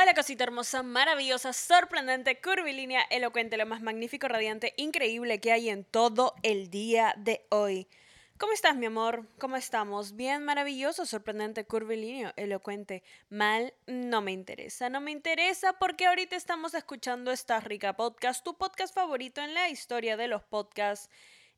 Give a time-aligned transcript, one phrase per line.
[0.00, 5.82] Hola cosita hermosa, maravillosa, sorprendente, curvilínea, elocuente, lo más magnífico, radiante, increíble que hay en
[5.82, 7.88] todo el día de hoy.
[8.38, 9.26] ¿Cómo estás, mi amor?
[9.40, 10.14] ¿Cómo estamos?
[10.14, 13.02] Bien, maravilloso, sorprendente, curvilíneo, elocuente.
[13.28, 14.88] Mal, no me interesa.
[14.88, 19.68] No me interesa porque ahorita estamos escuchando esta rica podcast, tu podcast favorito en la
[19.68, 21.10] historia de los podcasts.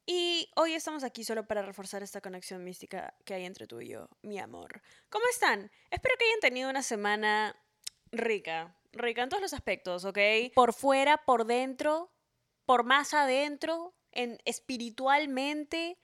[0.07, 3.89] Y hoy estamos aquí solo para reforzar esta conexión mística que hay entre tú y
[3.89, 4.81] yo, mi amor.
[5.11, 5.71] ¿Cómo están?
[5.91, 7.55] Espero que hayan tenido una semana
[8.13, 10.19] rica, rica en todos los aspectos, ¿ok?
[10.55, 12.11] Por fuera, por dentro,
[12.67, 15.99] por más adentro, en espiritualmente,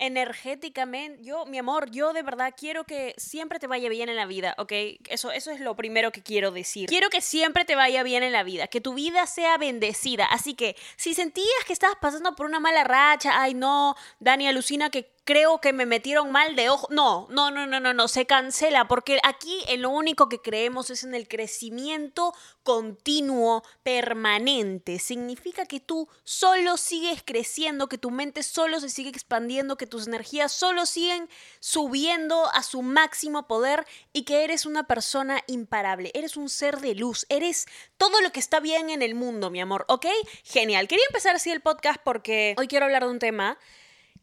[0.00, 1.22] energéticamente.
[1.22, 4.54] Yo, mi amor, yo de verdad quiero que siempre te vaya bien en la vida,
[4.58, 4.72] ¿ok?
[5.08, 6.88] Eso, eso es lo primero que quiero decir.
[6.88, 10.24] Quiero que siempre te vaya bien en la vida, que tu vida sea bendecida.
[10.24, 14.90] Así que si sentías que estabas pasando por una mala racha, ay no, Dani alucina
[14.90, 16.88] que creo que me metieron mal de ojo.
[16.90, 20.90] No, no, no, no, no, no, se cancela porque aquí en lo único que creemos
[20.90, 22.34] es en el crecimiento
[22.64, 24.98] continuo, permanente.
[24.98, 30.08] Significa que tú solo sigues creciendo, que tu mente solo se sigue expandiendo, que tus
[30.08, 31.28] energías solo siguen
[31.60, 36.96] subiendo a su máximo poder y que eres una persona imparable, eres un ser de
[36.96, 37.66] luz, eres
[37.98, 40.06] todo lo que está bien en el mundo, mi amor, ¿ok?
[40.42, 40.88] Genial.
[40.88, 43.58] Quería empezar así el podcast porque hoy quiero hablar de un tema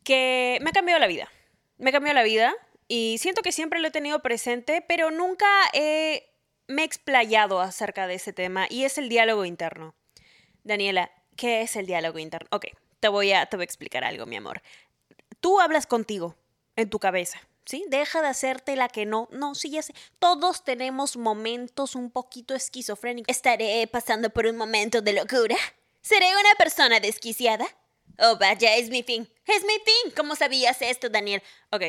[0.08, 1.30] que me ha cambiado la vida.
[1.78, 2.56] Me ha cambiado la vida
[2.88, 6.34] y siento que siempre lo he tenido presente, pero nunca he,
[6.68, 9.96] me he explayado acerca de ese tema y es el diálogo interno.
[10.64, 12.48] Daniela, ¿qué es el diálogo interno?
[12.54, 12.68] Ok,
[13.02, 14.62] te voy a, te voy a explicar algo, mi amor.
[15.42, 16.38] Tú hablas contigo,
[16.78, 17.84] en tu cabeza, ¿sí?
[17.90, 19.28] Deja de hacerte la que no.
[19.34, 19.94] No, sí, ya sé.
[20.20, 23.36] Todos tenemos momentos un poquito esquizofrénicos.
[23.36, 25.58] ¿Estaré pasando por un momento de locura?
[26.00, 27.68] ¿Seré una persona desquiciada?
[28.20, 29.30] Oh, vaya, es mi fin.
[29.46, 30.14] Es mi fin.
[30.16, 31.42] ¿Cómo sabías esto, Daniel?
[31.72, 31.84] Ok.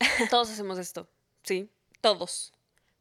[0.30, 1.08] Todos hacemos esto.
[1.42, 1.70] Sí.
[2.00, 2.52] Todos.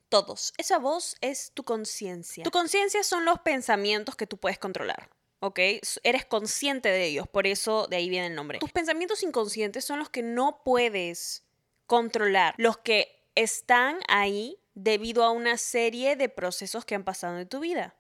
[0.09, 0.53] Todos.
[0.58, 2.44] Esa voz es tu conciencia.
[2.44, 5.09] Tu conciencia son los pensamientos que tú puedes controlar.
[5.40, 5.59] ¿ok?
[6.03, 8.59] Eres consciente de ellos, por eso de ahí viene el nombre.
[8.59, 11.44] Tus pensamientos inconscientes son los que no puedes
[11.88, 17.47] controlar, los que están ahí debido a una serie de procesos que han pasado en
[17.47, 17.96] tu vida.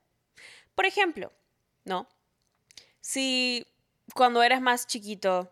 [0.75, 1.31] Por ejemplo,
[1.85, 2.07] ¿no?
[3.01, 3.65] Si
[4.13, 5.51] cuando eras más chiquito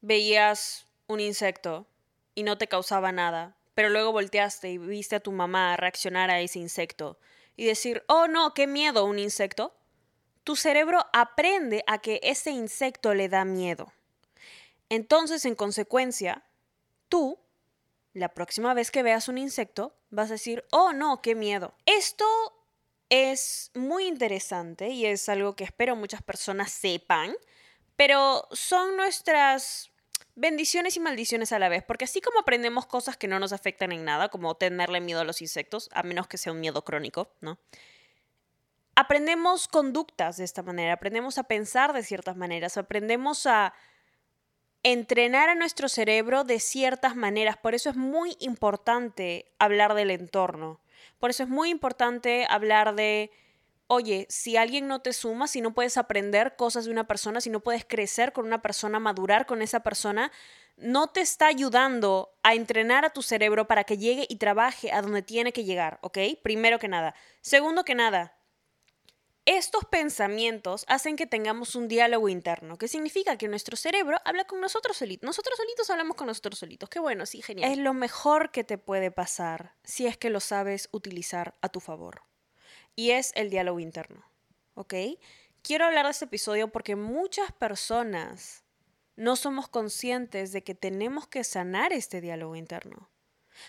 [0.00, 1.86] veías un insecto
[2.34, 6.40] y no te causaba nada, pero luego volteaste y viste a tu mamá reaccionar a
[6.40, 7.18] ese insecto
[7.56, 9.74] y decir, oh no, qué miedo un insecto,
[10.42, 13.92] tu cerebro aprende a que ese insecto le da miedo.
[14.88, 16.44] Entonces, en consecuencia,
[17.08, 17.38] tú,
[18.12, 21.74] la próxima vez que veas un insecto, vas a decir, oh no, qué miedo.
[21.86, 22.26] Esto
[23.08, 27.34] es muy interesante y es algo que espero muchas personas sepan,
[27.96, 29.90] pero son nuestras
[30.36, 33.92] bendiciones y maldiciones a la vez, porque así como aprendemos cosas que no nos afectan
[33.92, 37.30] en nada, como tenerle miedo a los insectos, a menos que sea un miedo crónico,
[37.40, 37.58] ¿no?
[38.96, 43.74] Aprendemos conductas de esta manera, aprendemos a pensar de ciertas maneras, aprendemos a
[44.84, 47.56] entrenar a nuestro cerebro de ciertas maneras.
[47.56, 50.80] Por eso es muy importante hablar del entorno.
[51.18, 53.30] Por eso es muy importante hablar de,
[53.86, 57.50] oye, si alguien no te suma, si no puedes aprender cosas de una persona, si
[57.50, 60.32] no puedes crecer con una persona, madurar con esa persona,
[60.76, 65.02] no te está ayudando a entrenar a tu cerebro para que llegue y trabaje a
[65.02, 66.18] donde tiene que llegar, ¿ok?
[66.42, 67.14] Primero que nada.
[67.40, 68.36] Segundo que nada,
[69.46, 74.60] estos pensamientos hacen que tengamos un diálogo interno, que significa que nuestro cerebro habla con
[74.60, 75.26] nosotros solitos.
[75.26, 76.88] Nosotros solitos hablamos con nosotros solitos.
[76.88, 77.70] Qué bueno, sí, genial.
[77.70, 81.80] Es lo mejor que te puede pasar si es que lo sabes utilizar a tu
[81.80, 82.22] favor.
[82.96, 84.24] Y es el diálogo interno,
[84.74, 84.94] ¿ok?
[85.62, 88.64] Quiero hablar de este episodio porque muchas personas
[89.16, 93.10] no somos conscientes de que tenemos que sanar este diálogo interno.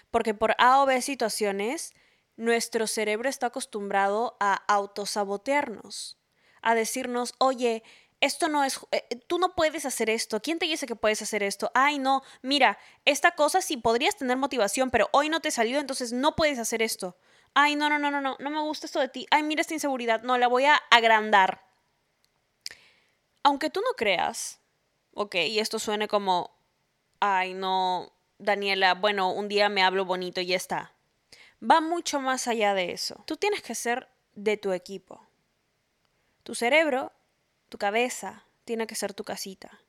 [0.09, 1.93] Porque por A o B situaciones
[2.37, 6.17] nuestro cerebro está acostumbrado a autosabotearnos,
[6.61, 7.83] a decirnos, oye,
[8.21, 11.43] esto no es, eh, tú no puedes hacer esto, ¿quién te dice que puedes hacer
[11.43, 11.71] esto?
[11.73, 16.11] Ay, no, mira, esta cosa sí podrías tener motivación, pero hoy no te salió, entonces
[16.11, 17.17] no puedes hacer esto.
[17.53, 19.27] Ay, no, no, no, no, no, no me gusta esto de ti.
[19.31, 21.63] Ay, mira esta inseguridad, no, la voy a agrandar.
[23.43, 24.59] Aunque tú no creas,
[25.13, 26.57] ok, y esto suene como,
[27.19, 30.94] ay, no, Daniela, bueno, un día me hablo bonito y ya está
[31.69, 33.23] va mucho más allá de eso.
[33.25, 35.25] Tú tienes que ser de tu equipo.
[36.43, 37.11] Tu cerebro,
[37.69, 39.81] tu cabeza, tiene que ser tu casita.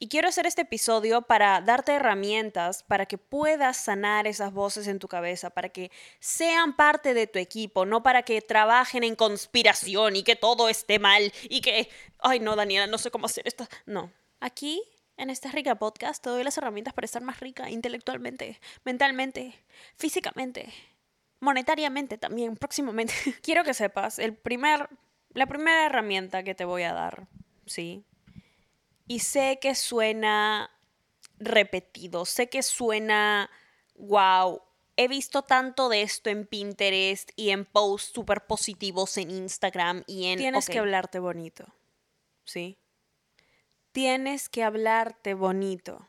[0.00, 5.00] Y quiero hacer este episodio para darte herramientas para que puedas sanar esas voces en
[5.00, 5.90] tu cabeza, para que
[6.20, 11.00] sean parte de tu equipo, no para que trabajen en conspiración y que todo esté
[11.00, 11.90] mal y que,
[12.20, 13.66] ay no, Daniela, no sé cómo hacer esto.
[13.86, 14.82] No, aquí
[15.18, 19.54] en esta rica podcast te doy las herramientas para estar más rica intelectualmente, mentalmente,
[19.96, 20.72] físicamente,
[21.40, 23.12] monetariamente también próximamente.
[23.42, 24.88] Quiero que sepas, el primer,
[25.34, 27.26] la primera herramienta que te voy a dar,
[27.66, 28.04] ¿sí?
[29.08, 30.70] Y sé que suena
[31.38, 33.50] repetido, sé que suena,
[33.96, 34.62] wow,
[34.96, 40.26] he visto tanto de esto en Pinterest y en posts súper positivos en Instagram y
[40.26, 40.38] en...
[40.38, 41.66] Tienes que hablarte bonito,
[42.44, 42.78] ¿sí?
[43.92, 46.08] Tienes que hablarte bonito.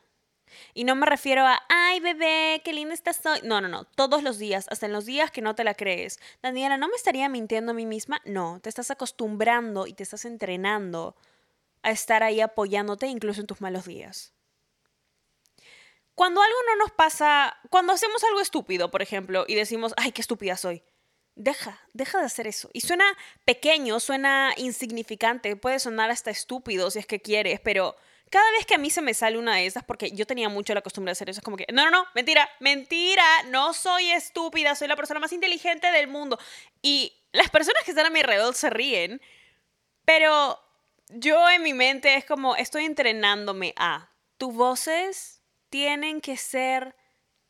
[0.74, 3.40] Y no me refiero a, ay bebé, qué linda estás hoy.
[3.44, 6.18] No, no, no, todos los días, hasta en los días que no te la crees.
[6.42, 8.20] Daniela, ¿no me estaría mintiendo a mí misma?
[8.24, 11.16] No, te estás acostumbrando y te estás entrenando
[11.82, 14.34] a estar ahí apoyándote incluso en tus malos días.
[16.14, 20.20] Cuando algo no nos pasa, cuando hacemos algo estúpido, por ejemplo, y decimos, ay, qué
[20.20, 20.82] estúpida soy,
[21.40, 22.68] deja, deja de hacer eso.
[22.72, 23.04] Y suena
[23.44, 27.96] pequeño, suena insignificante, puede sonar hasta estúpido si es que quieres, pero
[28.28, 30.74] cada vez que a mí se me sale una de esas, porque yo tenía mucho
[30.74, 34.10] la costumbre de hacer eso, es como que, no, no, no, mentira, mentira, no soy
[34.10, 36.38] estúpida, soy la persona más inteligente del mundo.
[36.82, 39.20] Y las personas que están a mi alrededor se ríen,
[40.04, 40.60] pero
[41.08, 46.94] yo en mi mente es como, estoy entrenándome a, tus voces tienen que ser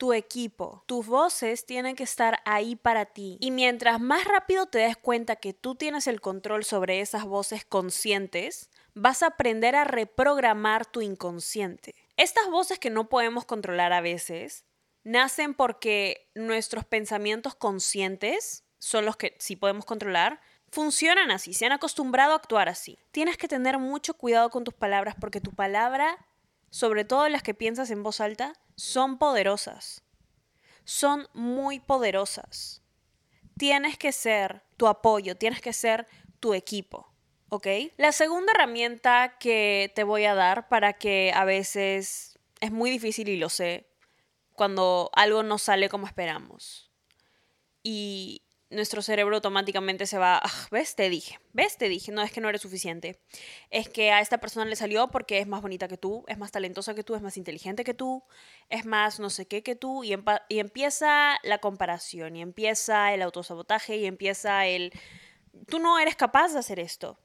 [0.00, 0.82] tu equipo.
[0.87, 3.37] Tus voces tienen que estar ahí para ti.
[3.38, 7.67] Y mientras más rápido te des cuenta que tú tienes el control sobre esas voces
[7.67, 11.94] conscientes, vas a aprender a reprogramar tu inconsciente.
[12.17, 14.64] Estas voces que no podemos controlar a veces
[15.05, 21.73] nacen porque nuestros pensamientos conscientes son los que sí podemos controlar, funcionan así, se han
[21.73, 22.99] acostumbrado a actuar así.
[23.11, 26.17] Tienes que tener mucho cuidado con tus palabras porque tu palabra,
[26.70, 30.02] sobre todo las que piensas en voz alta, son poderosas.
[30.84, 32.82] Son muy poderosas.
[33.58, 36.06] Tienes que ser tu apoyo, tienes que ser
[36.40, 37.10] tu equipo.
[37.50, 37.66] ¿ok?
[37.98, 43.28] La segunda herramienta que te voy a dar para que a veces es muy difícil
[43.28, 43.86] y lo sé,
[44.54, 46.90] cuando algo no sale como esperamos.
[47.82, 52.32] Y nuestro cerebro automáticamente se va, ah, ves, te dije, ves, te dije, no es
[52.32, 53.20] que no eres suficiente.
[53.70, 56.52] Es que a esta persona le salió porque es más bonita que tú, es más
[56.52, 58.22] talentosa que tú, es más inteligente que tú,
[58.69, 60.17] es más no sé qué que tú, y,
[60.49, 64.93] y empieza la comparación, y empieza el autosabotaje, y empieza el,
[65.69, 67.19] tú no eres capaz de hacer esto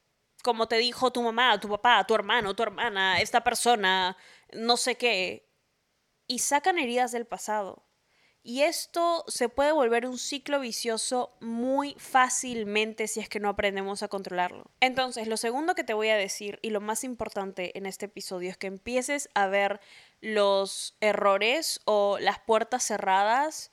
[0.43, 4.15] como te dijo tu mamá, tu papá, tu hermano, tu hermana, esta persona,
[4.53, 5.49] no sé qué,
[6.27, 7.84] y sacan heridas del pasado.
[8.47, 14.03] Y esto se puede volver un ciclo vicioso muy fácilmente si es que no aprendemos
[14.03, 14.69] a controlarlo.
[14.81, 18.51] Entonces, lo segundo que te voy a decir y lo más importante en este episodio
[18.51, 19.81] es que empieces a ver
[20.21, 23.71] los errores o las puertas cerradas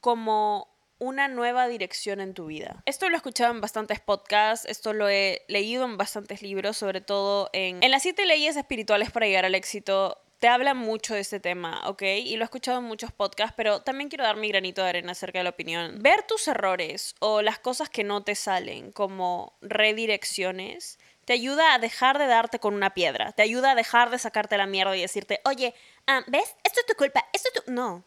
[0.00, 0.68] como
[0.98, 2.82] una nueva dirección en tu vida.
[2.84, 7.00] Esto lo he escuchado en bastantes podcasts, esto lo he leído en bastantes libros, sobre
[7.00, 10.18] todo en, en las siete leyes espirituales para llegar al éxito.
[10.40, 12.00] Te habla mucho de este tema, ¿ok?
[12.00, 15.12] Y lo he escuchado en muchos podcasts, pero también quiero dar mi granito de arena
[15.12, 15.98] acerca de la opinión.
[16.02, 21.78] Ver tus errores o las cosas que no te salen como redirecciones te ayuda a
[21.78, 25.02] dejar de darte con una piedra, te ayuda a dejar de sacarte la mierda y
[25.02, 25.74] decirte, oye,
[26.06, 26.56] ah, ¿ves?
[26.64, 27.70] Esto es tu culpa, esto es tu...
[27.70, 28.02] No,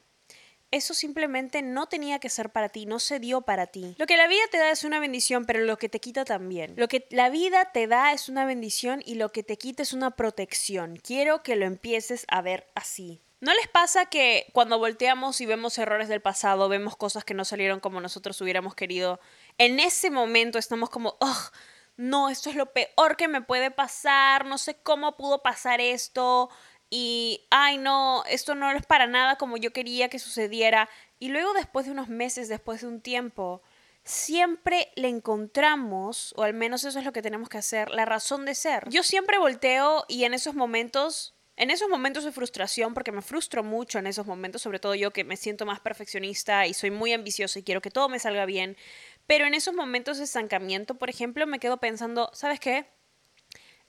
[0.74, 3.96] eso simplemente no tenía que ser para ti, no se dio para ti.
[4.00, 6.74] Lo que la vida te da es una bendición, pero lo que te quita también.
[6.78, 9.94] Lo que la vida te da es una bendición y lo que te quita es
[9.94, 10.98] una protección.
[10.98, 13.22] Quiero que lo empieces a ver así.
[13.40, 17.46] ¿No les pasa que cuando volteamos y vemos errores del pasado, vemos cosas que no
[17.46, 19.20] salieron como nosotros hubiéramos querido?
[19.58, 21.50] En ese momento estamos como, oh,
[21.98, 26.50] no, esto es lo peor que me puede pasar, no sé cómo pudo pasar esto,
[26.96, 30.88] y, ay no, esto no es para nada como yo quería que sucediera.
[31.18, 33.64] Y luego después de unos meses, después de un tiempo,
[34.04, 38.46] siempre le encontramos, o al menos eso es lo que tenemos que hacer, la razón
[38.46, 38.88] de ser.
[38.92, 43.64] Yo siempre volteo y en esos momentos, en esos momentos de frustración, porque me frustro
[43.64, 47.12] mucho en esos momentos, sobre todo yo que me siento más perfeccionista y soy muy
[47.12, 48.78] ambiciosa y quiero que todo me salga bien,
[49.26, 52.86] pero en esos momentos de estancamiento, por ejemplo, me quedo pensando, ¿sabes qué?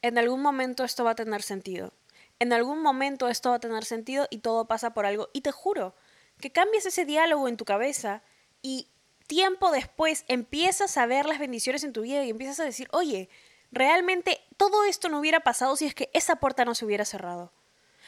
[0.01, 1.93] En algún momento esto va a tener sentido
[2.39, 5.31] en algún momento esto va a tener sentido y todo pasa por algo.
[5.33, 5.95] Y te juro
[6.41, 8.23] que cambias ese diálogo en tu cabeza
[8.63, 8.89] y
[9.27, 13.29] tiempo después empiezas a ver las bendiciones en tu vida y empiezas a decir, oye,
[13.71, 17.53] realmente todo esto no hubiera pasado si es que esa puerta no se hubiera cerrado.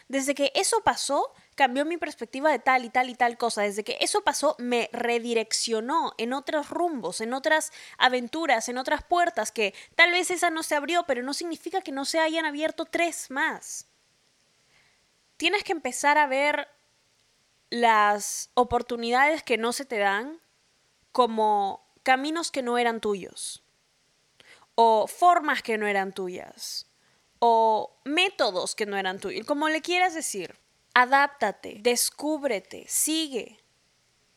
[0.08, 3.62] Desde que eso pasó, cambió mi perspectiva de tal y tal y tal cosa.
[3.62, 9.50] Desde que eso pasó, me redireccionó en otros rumbos, en otras aventuras, en otras puertas
[9.50, 12.84] que tal vez esa no se abrió, pero no significa que no se hayan abierto
[12.84, 13.88] tres más
[15.36, 16.68] tienes que empezar a ver
[17.70, 20.40] las oportunidades que no se te dan
[21.12, 23.64] como caminos que no eran tuyos,
[24.74, 26.86] o formas que no eran tuyas,
[27.38, 30.56] o métodos que no eran tuyos, como le quieras decir.
[30.94, 33.58] Adáptate, descúbrete, sigue.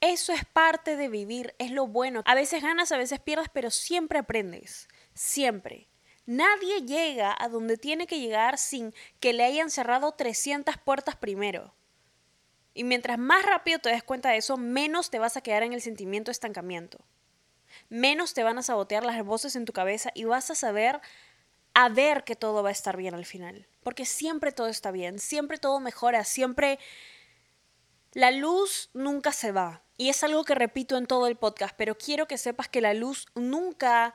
[0.01, 2.21] Eso es parte de vivir, es lo bueno.
[2.25, 4.87] A veces ganas, a veces pierdes, pero siempre aprendes.
[5.13, 5.88] Siempre.
[6.29, 11.73] Nadie llega a donde tiene que llegar sin que le hayan cerrado 300 puertas primero.
[12.75, 15.73] Y mientras más rápido te des cuenta de eso, menos te vas a quedar en
[15.73, 16.99] el sentimiento de estancamiento.
[17.89, 21.01] Menos te van a sabotear las voces en tu cabeza y vas a saber
[21.73, 23.65] a ver que todo va a estar bien al final.
[23.81, 26.77] Porque siempre todo está bien, siempre todo mejora, siempre
[28.13, 29.81] la luz nunca se va.
[29.97, 32.93] Y es algo que repito en todo el podcast, pero quiero que sepas que la
[32.93, 34.13] luz nunca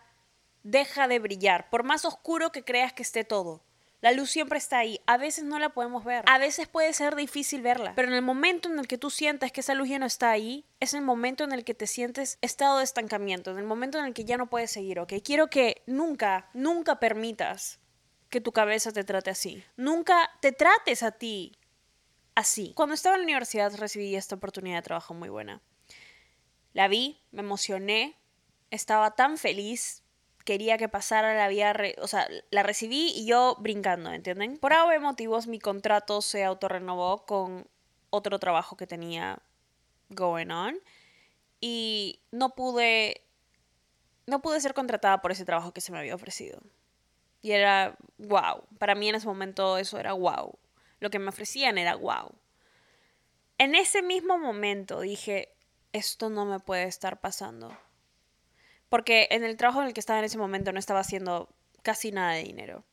[0.64, 3.62] deja de brillar, por más oscuro que creas que esté todo.
[4.04, 5.00] La luz siempre está ahí.
[5.06, 6.24] A veces no la podemos ver.
[6.26, 7.94] A veces puede ser difícil verla.
[7.96, 10.30] Pero en el momento en el que tú sientas que esa luz ya no está
[10.30, 13.98] ahí, es el momento en el que te sientes estado de estancamiento, en el momento
[13.98, 15.14] en el que ya no puedes seguir, ¿ok?
[15.24, 17.80] Quiero que nunca, nunca permitas
[18.28, 19.64] que tu cabeza te trate así.
[19.78, 21.56] Nunca te trates a ti
[22.34, 22.74] así.
[22.74, 25.62] Cuando estaba en la universidad recibí esta oportunidad de trabajo muy buena.
[26.74, 28.18] La vi, me emocioné,
[28.70, 30.03] estaba tan feliz,
[30.44, 34.58] quería que pasara, la había, o sea, la recibí y yo brincando, ¿entienden?
[34.58, 37.66] Por algo motivos mi contrato se autorrenovó con
[38.10, 39.38] otro trabajo que tenía
[40.10, 40.78] going on
[41.60, 43.22] y no pude
[44.26, 46.60] no pude ser contratada por ese trabajo que se me había ofrecido.
[47.42, 50.58] Y era wow, para mí en ese momento eso era wow.
[51.00, 52.32] Lo que me ofrecían era wow.
[53.58, 55.54] En ese mismo momento dije,
[55.92, 57.76] esto no me puede estar pasando
[58.88, 61.48] porque en el trabajo en el que estaba en ese momento no estaba haciendo
[61.82, 62.84] casi nada de dinero.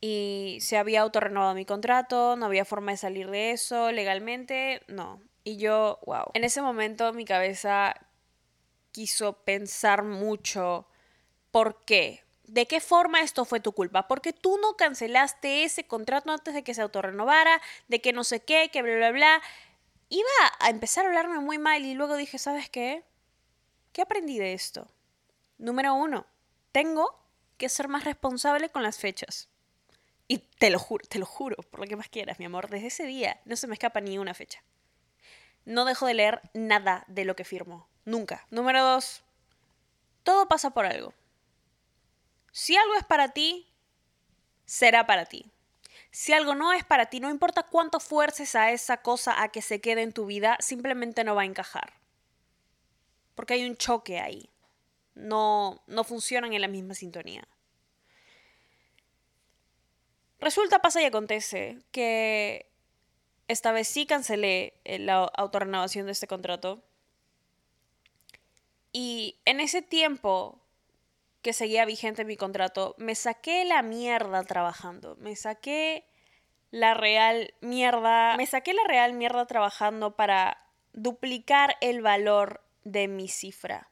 [0.00, 5.20] Y se había autorrenovado mi contrato, no había forma de salir de eso legalmente, no.
[5.42, 6.30] Y yo, wow.
[6.34, 7.94] En ese momento mi cabeza
[8.92, 10.88] quiso pensar mucho
[11.50, 12.24] por qué.
[12.44, 14.08] ¿De qué forma esto fue tu culpa?
[14.08, 18.40] Porque tú no cancelaste ese contrato antes de que se autorrenovara, de que no sé
[18.40, 19.42] qué, que bla, bla, bla.
[20.08, 20.28] Iba
[20.60, 23.04] a empezar a hablarme muy mal y luego dije, ¿sabes qué?
[23.92, 24.88] ¿Qué aprendí de esto?
[25.58, 26.26] Número uno,
[26.72, 27.18] tengo
[27.56, 29.48] que ser más responsable con las fechas.
[30.28, 32.88] Y te lo juro, te lo juro, por lo que más quieras, mi amor, desde
[32.88, 34.62] ese día no se me escapa ni una fecha.
[35.64, 38.46] No dejo de leer nada de lo que firmo, nunca.
[38.50, 39.22] Número dos,
[40.22, 41.14] todo pasa por algo.
[42.52, 43.66] Si algo es para ti,
[44.66, 45.50] será para ti.
[46.10, 49.62] Si algo no es para ti, no importa cuánto fuerces a esa cosa a que
[49.62, 51.97] se quede en tu vida, simplemente no va a encajar
[53.38, 54.50] porque hay un choque ahí.
[55.14, 57.46] No, no funcionan en la misma sintonía.
[60.40, 62.68] Resulta, pasa y acontece que
[63.46, 66.82] esta vez sí cancelé la autorrenovación de este contrato.
[68.90, 70.60] Y en ese tiempo
[71.40, 75.14] que seguía vigente mi contrato, me saqué la mierda trabajando.
[75.20, 76.08] Me saqué
[76.72, 78.36] la real mierda.
[78.36, 80.60] Me saqué la real mierda trabajando para
[80.92, 83.90] duplicar el valor de mi cifra.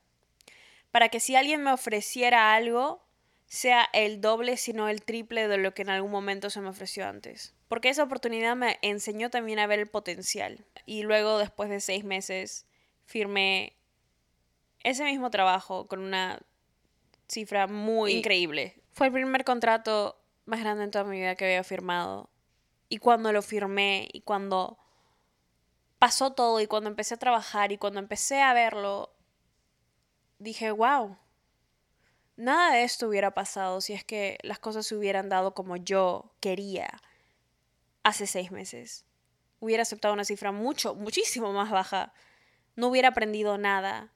[0.91, 3.05] Para que si alguien me ofreciera algo,
[3.47, 7.07] sea el doble, sino el triple de lo que en algún momento se me ofreció
[7.07, 7.55] antes.
[7.69, 10.65] Porque esa oportunidad me enseñó también a ver el potencial.
[10.85, 12.67] Y luego, después de seis meses,
[13.05, 13.76] firmé
[14.81, 16.41] ese mismo trabajo con una
[17.29, 18.81] cifra muy increíble.
[18.93, 22.31] Fue el primer contrato más grande en toda mi vida que había firmado.
[22.88, 24.79] Y cuando lo firmé y cuando
[26.07, 29.13] pasó todo y cuando empecé a trabajar y cuando empecé a verlo,
[30.39, 31.19] dije, wow,
[32.37, 36.33] nada de esto hubiera pasado si es que las cosas se hubieran dado como yo
[36.39, 37.03] quería
[38.05, 39.05] hace seis meses.
[39.59, 42.13] Hubiera aceptado una cifra mucho, muchísimo más baja.
[42.77, 44.13] No hubiera aprendido nada.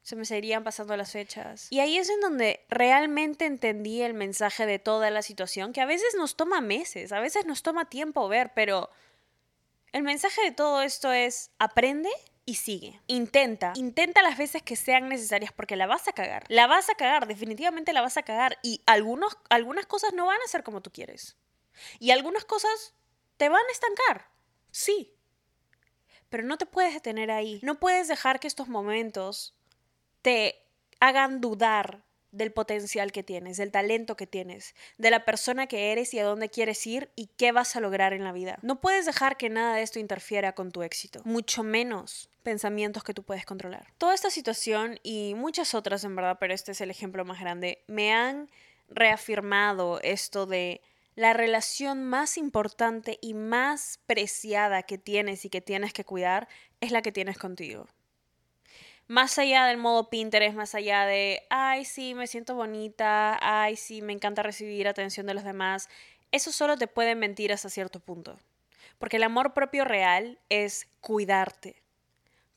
[0.00, 1.70] Se me seguirían pasando las fechas.
[1.70, 5.86] Y ahí es en donde realmente entendí el mensaje de toda la situación, que a
[5.86, 8.88] veces nos toma meses, a veces nos toma tiempo ver, pero
[9.96, 12.10] el mensaje de todo esto es aprende
[12.44, 13.00] y sigue.
[13.06, 16.44] Intenta, intenta las veces que sean necesarias porque la vas a cagar.
[16.48, 20.38] La vas a cagar, definitivamente la vas a cagar y algunos, algunas cosas no van
[20.44, 21.38] a ser como tú quieres.
[21.98, 22.92] Y algunas cosas
[23.38, 24.28] te van a estancar.
[24.70, 25.14] Sí.
[26.28, 27.58] Pero no te puedes detener ahí.
[27.62, 29.56] No puedes dejar que estos momentos
[30.20, 30.62] te
[31.00, 32.04] hagan dudar
[32.36, 36.24] del potencial que tienes, del talento que tienes, de la persona que eres y a
[36.24, 38.58] dónde quieres ir y qué vas a lograr en la vida.
[38.62, 43.14] No puedes dejar que nada de esto interfiera con tu éxito, mucho menos pensamientos que
[43.14, 43.92] tú puedes controlar.
[43.98, 47.82] Toda esta situación y muchas otras en verdad, pero este es el ejemplo más grande,
[47.86, 48.50] me han
[48.88, 50.82] reafirmado esto de
[51.14, 56.46] la relación más importante y más preciada que tienes y que tienes que cuidar
[56.80, 57.86] es la que tienes contigo
[59.08, 64.02] más allá del modo Pinterest, más allá de, ay, sí, me siento bonita, ay, sí,
[64.02, 65.88] me encanta recibir atención de los demás,
[66.32, 68.38] eso solo te puede mentir hasta cierto punto.
[68.98, 71.82] Porque el amor propio real es cuidarte.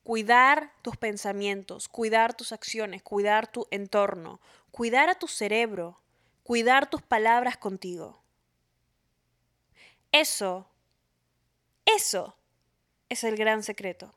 [0.03, 4.41] cuidar tus pensamientos, cuidar tus acciones, cuidar tu entorno,
[4.71, 6.01] cuidar a tu cerebro,
[6.43, 8.21] cuidar tus palabras contigo.
[10.11, 10.67] Eso,
[11.85, 12.35] eso
[13.09, 14.13] es el gran secreto.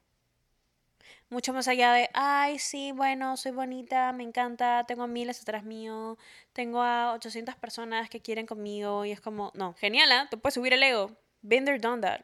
[1.33, 6.19] Mucho más allá de, ay, sí, bueno, soy bonita, me encanta, tengo miles atrás mío,
[6.53, 10.29] tengo a 800 personas que quieren conmigo y es como, no, genial, ¿eh?
[10.29, 11.11] Te puedes subir el ego.
[11.41, 12.21] Been there, done that.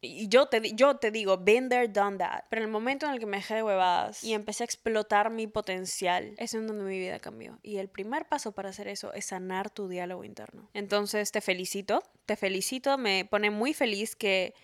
[0.00, 2.42] Y yo te, yo te digo, been there, done that.
[2.50, 5.30] Pero en el momento en el que me dejé de huevadas y empecé a explotar
[5.30, 7.60] mi potencial, es en donde mi vida cambió.
[7.62, 10.68] Y el primer paso para hacer eso es sanar tu diálogo interno.
[10.74, 14.54] Entonces te felicito, te felicito, me pone muy feliz que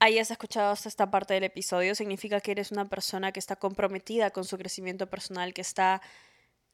[0.00, 1.94] hayas escuchado hasta esta parte del episodio.
[1.94, 6.02] Significa que eres una persona que está comprometida con su crecimiento personal, que está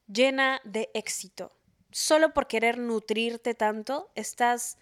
[0.06, 1.52] llena de éxito.
[1.90, 4.78] Solo por querer nutrirte tanto, estás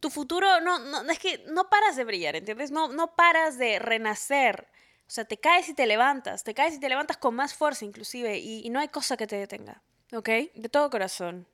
[0.00, 2.70] tu futuro no, no, es que no paras de brillar, ¿entiendes?
[2.70, 4.68] No, no paras de renacer.
[5.08, 7.84] O sea, te caes y te levantas, te caes y te levantas con más fuerza
[7.84, 10.28] inclusive y, y no hay cosa que te detenga, ¿ok?
[10.54, 11.46] De todo corazón,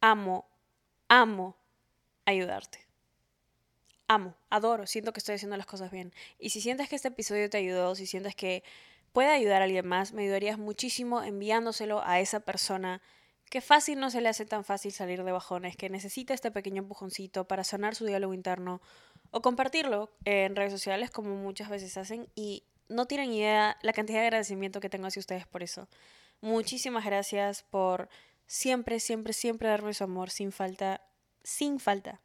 [0.00, 0.48] amo,
[1.08, 1.56] amo
[2.24, 2.86] ayudarte.
[4.06, 6.12] Amo, adoro, siento que estoy haciendo las cosas bien.
[6.38, 8.62] Y si sientes que este episodio te ayudó, si sientes que
[9.12, 13.00] puede ayudar a alguien más, me ayudarías muchísimo enviándoselo a esa persona
[13.48, 16.82] que fácil no se le hace tan fácil salir de bajones, que necesita este pequeño
[16.82, 18.80] empujoncito para sanar su diálogo interno
[19.30, 24.20] o compartirlo en redes sociales como muchas veces hacen y no tienen idea la cantidad
[24.20, 25.88] de agradecimiento que tengo hacia ustedes por eso.
[26.40, 28.08] Muchísimas gracias por
[28.46, 31.00] siempre, siempre, siempre darme su amor sin falta,
[31.42, 32.20] sin falta.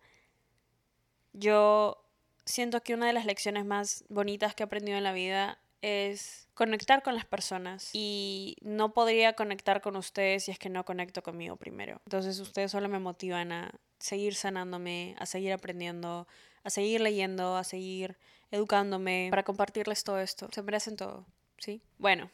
[1.33, 2.03] Yo
[2.45, 6.47] siento que una de las lecciones más bonitas que he aprendido en la vida es
[6.53, 11.23] conectar con las personas y no podría conectar con ustedes si es que no conecto
[11.23, 12.01] conmigo primero.
[12.05, 16.27] Entonces ustedes solo me motivan a seguir sanándome, a seguir aprendiendo,
[16.63, 18.17] a seguir leyendo, a seguir
[18.51, 20.49] educándome para compartirles todo esto.
[20.51, 21.25] Se merecen todo,
[21.57, 21.81] ¿sí?
[21.97, 22.29] Bueno,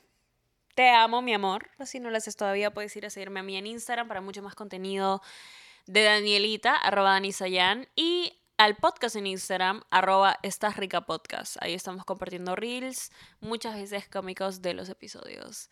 [0.74, 1.70] te amo, mi amor.
[1.86, 4.42] Si no lo haces todavía, puedes ir a seguirme a mí en Instagram para mucho
[4.42, 5.22] más contenido
[5.86, 11.06] de Danielita, arroba Danisayan, y al podcast en Instagram, arroba Estás Rica.
[11.60, 15.70] Ahí estamos compartiendo reels, muchas veces cómicos de los episodios.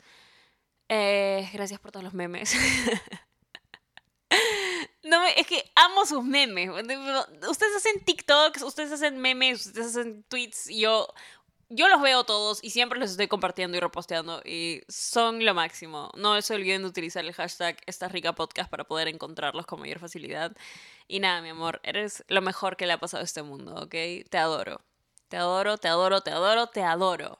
[0.90, 2.54] Eh, gracias por todos los memes.
[5.04, 6.70] no, es que amo sus memes.
[6.70, 10.68] Ustedes hacen TikToks, ustedes hacen memes, ustedes hacen tweets.
[10.70, 11.08] Yo
[11.76, 16.12] yo los veo todos y siempre los estoy compartiendo y reposteando y son lo máximo.
[16.16, 20.56] No se olviden de utilizar el hashtag esta rica para poder encontrarlos con mayor facilidad.
[21.08, 23.96] Y nada, mi amor, eres lo mejor que le ha pasado a este mundo, ¿ok?
[24.30, 24.82] Te adoro.
[25.28, 27.40] Te adoro, te adoro, te adoro, te adoro.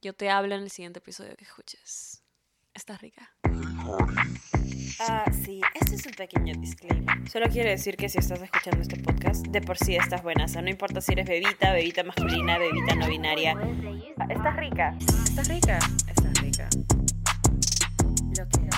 [0.00, 2.22] Yo te hablo en el siguiente episodio que escuches.
[2.72, 3.34] Estás rica.
[5.00, 7.28] Ah, sí, este es un pequeño disclaimer.
[7.30, 10.44] Solo quiero decir que si estás escuchando este podcast, de por sí estás buena.
[10.44, 13.54] O sea, no importa si eres bebita, bebita masculina, bebita no binaria.
[14.18, 14.96] Ah, estás rica.
[15.24, 15.78] Estás rica.
[16.08, 16.68] Estás rica.
[18.36, 18.77] Lo que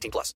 [0.00, 0.34] 18 plus.